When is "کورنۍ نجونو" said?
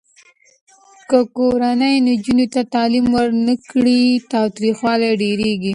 1.37-2.45